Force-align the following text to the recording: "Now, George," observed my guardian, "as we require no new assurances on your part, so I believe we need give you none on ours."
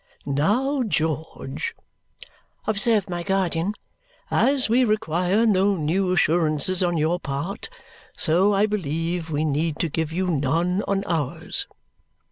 "Now, 0.25 0.81
George," 0.81 1.75
observed 2.65 3.07
my 3.07 3.21
guardian, 3.21 3.75
"as 4.31 4.67
we 4.67 4.83
require 4.83 5.45
no 5.45 5.75
new 5.75 6.11
assurances 6.11 6.81
on 6.81 6.97
your 6.97 7.19
part, 7.19 7.69
so 8.17 8.51
I 8.51 8.65
believe 8.65 9.29
we 9.29 9.45
need 9.45 9.75
give 9.93 10.11
you 10.11 10.25
none 10.25 10.81
on 10.87 11.03
ours." 11.03 11.67